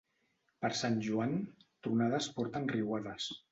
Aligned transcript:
Per 0.65 0.71
Sant 0.79 0.97
Joan, 1.09 1.35
tronades 1.89 2.33
porten 2.41 2.69
riuades. 2.75 3.33